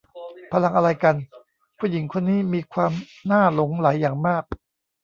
[0.51, 1.15] พลังอะไรกัน
[1.77, 2.91] ผู้หญิงคนนี้มีความ
[3.31, 4.43] น่าหลงไหลอย่างมาก